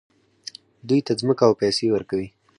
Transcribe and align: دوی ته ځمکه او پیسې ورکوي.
دوی 0.87 0.99
ته 1.07 1.13
ځمکه 1.19 1.43
او 1.47 1.53
پیسې 1.61 1.85
ورکوي. 1.91 2.27